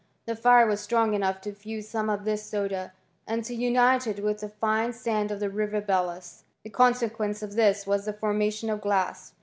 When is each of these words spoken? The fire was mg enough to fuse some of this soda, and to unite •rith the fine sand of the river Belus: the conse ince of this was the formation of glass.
The 0.25 0.35
fire 0.35 0.65
was 0.65 0.87
mg 0.87 1.13
enough 1.13 1.41
to 1.41 1.53
fuse 1.53 1.87
some 1.87 2.09
of 2.09 2.25
this 2.25 2.43
soda, 2.43 2.91
and 3.27 3.43
to 3.45 3.53
unite 3.53 4.01
•rith 4.01 4.39
the 4.39 4.49
fine 4.49 4.93
sand 4.93 5.29
of 5.29 5.39
the 5.39 5.47
river 5.51 5.79
Belus: 5.79 6.41
the 6.63 6.71
conse 6.71 7.03
ince 7.21 7.43
of 7.43 7.53
this 7.53 7.85
was 7.85 8.05
the 8.05 8.13
formation 8.13 8.71
of 8.71 8.81
glass. 8.81 9.33